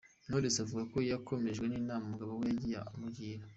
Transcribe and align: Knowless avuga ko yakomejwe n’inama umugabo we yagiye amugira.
Knowless 0.27 0.61
avuga 0.63 0.83
ko 0.93 0.97
yakomejwe 1.09 1.65
n’inama 1.67 2.03
umugabo 2.05 2.31
we 2.39 2.45
yagiye 2.49 2.77
amugira. 2.93 3.43